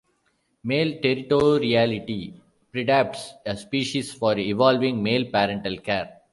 Male 0.63 0.99
territoriality 0.99 2.33
"preadapts" 2.73 3.33
a 3.45 3.55
species 3.55 4.11
for 4.11 4.35
evolving 4.35 5.03
male 5.03 5.25
parental 5.25 5.77
care. 5.77 6.21